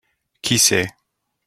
[0.41, 0.87] Qui sait?